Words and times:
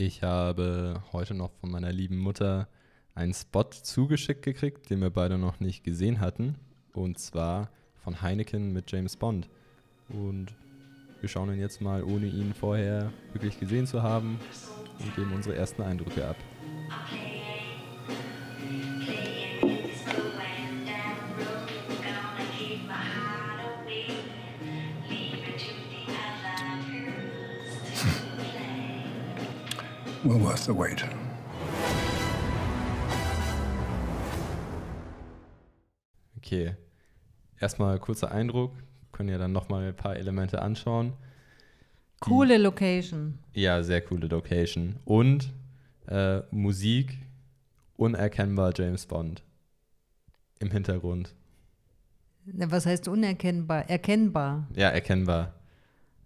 Ich 0.00 0.22
habe 0.22 1.02
heute 1.12 1.34
noch 1.34 1.50
von 1.60 1.72
meiner 1.72 1.90
lieben 1.90 2.18
Mutter 2.18 2.68
einen 3.16 3.34
Spot 3.34 3.64
zugeschickt 3.64 4.42
gekriegt, 4.44 4.90
den 4.90 5.00
wir 5.00 5.10
beide 5.10 5.38
noch 5.38 5.58
nicht 5.58 5.82
gesehen 5.82 6.20
hatten. 6.20 6.54
Und 6.92 7.18
zwar 7.18 7.68
von 8.04 8.22
Heineken 8.22 8.72
mit 8.72 8.92
James 8.92 9.16
Bond. 9.16 9.48
Und 10.08 10.54
wir 11.20 11.28
schauen 11.28 11.52
ihn 11.52 11.58
jetzt 11.58 11.80
mal, 11.80 12.04
ohne 12.04 12.26
ihn 12.26 12.54
vorher 12.54 13.12
wirklich 13.32 13.58
gesehen 13.58 13.88
zu 13.88 14.00
haben, 14.00 14.38
und 15.00 15.16
geben 15.16 15.32
unsere 15.32 15.56
ersten 15.56 15.82
Eindrücke 15.82 16.28
ab. 16.28 16.36
Well 30.24 30.40
worth 30.42 30.64
the 30.64 30.76
wait. 30.76 31.04
Okay, 36.38 36.74
erstmal 37.60 38.00
kurzer 38.00 38.32
Eindruck. 38.32 38.72
Können 39.12 39.28
ja 39.28 39.38
dann 39.38 39.52
nochmal 39.52 39.88
ein 39.88 39.96
paar 39.96 40.16
Elemente 40.16 40.60
anschauen. 40.60 41.12
Coole 42.20 42.58
Location. 42.58 43.38
Ja, 43.52 43.82
sehr 43.84 44.00
coole 44.00 44.26
Location. 44.26 44.96
Und 45.04 45.52
äh, 46.08 46.40
Musik, 46.50 47.18
unerkennbar 47.96 48.72
James 48.74 49.06
Bond 49.06 49.44
im 50.58 50.72
Hintergrund. 50.72 51.32
Was 52.44 52.86
heißt 52.86 53.06
unerkennbar? 53.06 53.88
Erkennbar. 53.88 54.66
Ja, 54.74 54.88
erkennbar. 54.88 55.54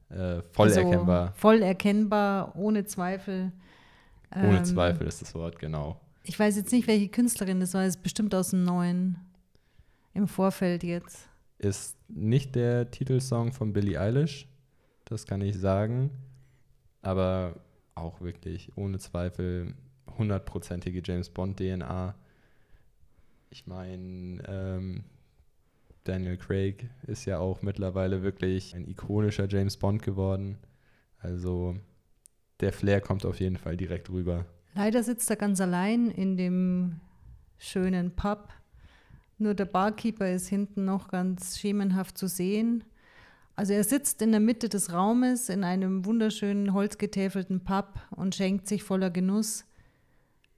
Äh, 0.09 0.41
voll 0.53 0.69
also, 0.69 0.81
erkennbar. 0.81 1.33
Voll 1.35 1.61
erkennbar, 1.63 2.57
ohne 2.57 2.85
Zweifel. 2.85 3.53
Ohne 4.35 4.59
Ähm, 4.59 4.65
Zweifel 4.65 5.07
ist 5.07 5.21
das 5.23 5.35
Wort, 5.35 5.59
genau. 5.59 6.01
Ich 6.25 6.39
weiß 6.39 6.57
jetzt 6.57 6.73
nicht, 6.73 6.87
welche 6.87 7.09
Künstlerin 7.09 7.61
das 7.61 7.75
war. 7.75 7.83
Es 7.83 7.97
ist 7.97 8.03
bestimmt 8.03 8.35
aus 8.35 8.51
dem 8.51 8.65
neuen. 8.65 9.19
Im 10.15 10.29
Vorfeld 10.29 10.83
jetzt. 10.85 11.29
Ist 11.59 11.97
nicht 12.09 12.55
der 12.55 12.91
Titelsong 12.91 13.53
von 13.53 13.73
Billie 13.73 13.99
Eilish, 13.99 14.47
das 15.05 15.27
kann 15.27 15.41
ich 15.41 15.59
sagen. 15.59 16.11
Aber 17.01 17.61
auch 17.95 18.21
wirklich 18.21 18.77
ohne 18.77 18.99
Zweifel 18.99 19.75
hundertprozentige 20.19 21.03
James 21.05 21.31
Bond 21.31 21.59
DNA. 21.59 22.15
Ich 23.51 23.67
meine, 23.67 24.43
ähm, 24.47 25.05
Daniel 26.05 26.37
Craig 26.37 26.89
ist 27.07 27.25
ja 27.25 27.39
auch 27.39 27.63
mittlerweile 27.63 28.23
wirklich 28.23 28.75
ein 28.75 28.87
ikonischer 28.89 29.49
James 29.49 29.77
Bond 29.77 30.03
geworden. 30.03 30.59
Also 31.19 31.77
der 32.63 32.73
Flair 32.73 33.01
kommt 33.01 33.27
auf 33.27 33.41
jeden 33.41 33.57
Fall 33.59 33.77
direkt 33.77 34.09
rüber. 34.11 34.47
Leider 34.75 35.03
sitzt 35.03 35.29
er 35.29 35.37
ganz 35.37 35.61
allein 35.61 36.11
in 36.11 36.37
dem 36.37 37.01
schönen 37.59 38.15
Pub. 38.15 38.49
Nur 39.39 39.55
der 39.55 39.67
Barkeeper 39.67 40.31
ist 40.31 40.49
hinten 40.49 40.85
noch 40.85 41.09
ganz 41.09 41.59
schemenhaft 41.59 42.17
zu 42.17 42.27
sehen. 42.29 42.85
Also 43.55 43.75
er 43.75 43.85
sitzt 43.85 44.23
in 44.23 44.31
der 44.31 44.41
Mitte 44.41 44.69
des 44.69 44.93
Raumes 44.93 45.49
in 45.51 45.63
einem 45.63 46.07
wunderschönen 46.07 46.73
holzgetäfelten 46.73 47.65
Pub 47.65 48.01
und 48.11 48.35
schenkt 48.35 48.67
sich 48.67 48.83
voller 48.83 49.11
Genuss 49.11 49.65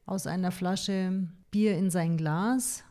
aus 0.07 0.27
einer 0.27 0.53
Flasche 0.53 1.27
Bier 1.51 1.77
in 1.77 1.91
sein 1.91 2.17
Glas. 2.17 2.85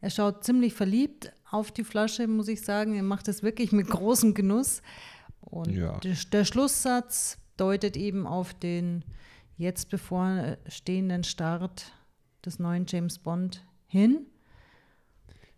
Er 0.00 0.10
schaut 0.10 0.44
ziemlich 0.44 0.74
verliebt 0.74 1.32
auf 1.50 1.72
die 1.72 1.82
Flasche, 1.84 2.28
muss 2.28 2.48
ich 2.48 2.60
sagen. 2.62 2.94
Er 2.94 3.02
macht 3.02 3.26
es 3.26 3.42
wirklich 3.42 3.72
mit 3.72 3.88
großem 3.88 4.34
Genuss. 4.34 4.82
Und 5.40 5.70
Ja. 5.70 5.98
der, 6.00 6.14
der 6.32 6.44
Schlusssatz 6.44 7.38
deutet 7.56 7.96
eben 7.96 8.26
auf 8.26 8.54
den 8.54 9.04
jetzt 9.56 9.90
bevorstehenden 9.90 11.24
Start 11.24 11.92
des 12.44 12.58
neuen 12.58 12.86
James 12.88 13.18
Bond 13.18 13.64
hin. 13.86 14.26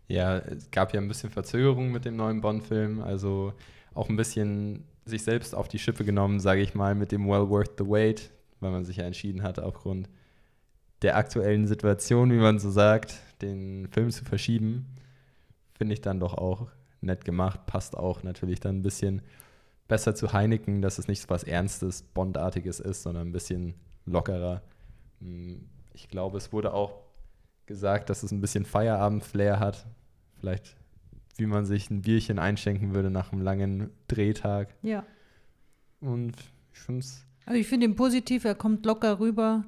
Ja, 0.07 0.37
es 0.37 0.71
gab 0.71 0.93
ja 0.93 1.01
ein 1.01 1.07
bisschen 1.07 1.29
Verzögerung 1.29 1.91
mit 1.91 2.05
dem 2.05 2.15
neuen 2.15 2.39
Bond-Film, 2.41 3.01
also 3.01 3.53
auch 3.93 4.09
ein 4.09 4.15
bisschen 4.15 4.85
sich 5.05 5.23
selbst 5.23 5.55
auf 5.55 5.67
die 5.67 5.79
Schippe 5.79 6.05
genommen, 6.05 6.39
sage 6.39 6.61
ich 6.61 6.75
mal, 6.75 6.95
mit 6.95 7.11
dem 7.11 7.27
Well 7.27 7.49
Worth 7.49 7.77
the 7.77 7.85
Wait, 7.85 8.29
weil 8.59 8.71
man 8.71 8.85
sich 8.85 8.97
ja 8.97 9.05
entschieden 9.05 9.43
hat, 9.43 9.59
aufgrund 9.59 10.09
der 11.01 11.17
aktuellen 11.17 11.67
Situation, 11.67 12.31
wie 12.31 12.37
man 12.37 12.59
so 12.59 12.71
sagt, 12.71 13.15
den 13.41 13.87
Film 13.87 14.09
zu 14.11 14.25
verschieben. 14.25 14.85
Finde 15.73 15.93
ich 15.93 16.01
dann 16.01 16.19
doch 16.19 16.33
auch 16.33 16.67
nett 17.01 17.25
gemacht, 17.25 17.65
passt 17.65 17.95
auch 17.95 18.23
natürlich 18.23 18.59
dann 18.59 18.79
ein 18.79 18.81
bisschen 18.81 19.21
besser 19.87 20.15
zu 20.15 20.33
Heineken, 20.33 20.81
dass 20.81 20.97
es 20.99 21.07
nicht 21.07 21.21
so 21.21 21.29
was 21.29 21.43
Ernstes, 21.43 22.01
Bondartiges 22.01 22.79
ist, 22.79 23.03
sondern 23.03 23.27
ein 23.29 23.31
bisschen 23.31 23.75
lockerer. 24.05 24.61
Hm, 25.19 25.61
Ich 25.93 26.09
glaube, 26.09 26.37
es 26.37 26.53
wurde 26.53 26.73
auch 26.73 27.01
gesagt, 27.65 28.09
dass 28.09 28.23
es 28.23 28.31
ein 28.31 28.39
bisschen 28.41 28.65
Feierabend-Flair 28.65 29.59
hat. 29.59 29.87
Vielleicht, 30.39 30.75
wie 31.37 31.47
man 31.47 31.65
sich 31.65 31.89
ein 31.89 32.01
Bierchen 32.01 32.37
einschenken 32.39 32.93
würde 32.93 33.09
nach 33.09 33.31
einem 33.31 33.41
langen 33.41 33.89
Drehtag. 34.07 34.75
Ja. 34.83 35.03
Und 35.99 36.35
ich 36.73 36.79
finde 36.79 36.99
es, 36.99 37.25
Also 37.45 37.59
ich 37.59 37.67
finde 37.67 37.87
ihn 37.87 37.95
positiv, 37.95 38.45
er 38.45 38.53
kommt 38.55 38.85
locker 38.85 39.19
rüber 39.19 39.65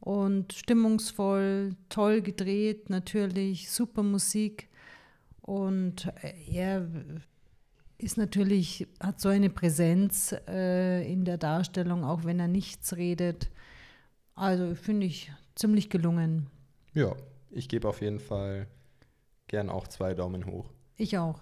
und 0.00 0.52
stimmungsvoll, 0.52 1.74
toll 1.88 2.22
gedreht, 2.22 2.88
natürlich, 2.90 3.70
super 3.70 4.02
Musik. 4.04 4.68
Und 5.42 6.12
er 6.48 6.86
ist 7.98 8.18
natürlich, 8.18 8.86
hat 9.00 9.20
so 9.20 9.28
eine 9.28 9.50
Präsenz 9.50 10.34
äh, 10.48 11.10
in 11.10 11.24
der 11.24 11.38
Darstellung, 11.38 12.04
auch 12.04 12.24
wenn 12.24 12.40
er 12.40 12.48
nichts 12.48 12.96
redet. 12.96 13.50
Also 14.34 14.74
finde 14.74 15.06
ich 15.06 15.32
ziemlich 15.54 15.88
gelungen. 15.90 16.48
ja, 16.92 17.14
ich 17.50 17.68
gebe 17.68 17.88
auf 17.88 18.02
jeden 18.02 18.20
Fall 18.20 18.66
gern 19.46 19.70
auch 19.70 19.88
zwei 19.88 20.14
Daumen 20.14 20.44
hoch. 20.46 20.70
Ich 20.96 21.16
auch. 21.16 21.40